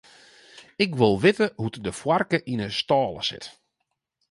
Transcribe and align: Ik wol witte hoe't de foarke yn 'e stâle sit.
Ik 0.85 0.91
wol 0.99 1.15
witte 1.25 1.47
hoe't 1.59 1.83
de 1.85 1.93
foarke 1.99 2.37
yn 2.51 2.61
'e 2.65 2.69
stâle 2.79 3.21
sit. 3.29 3.45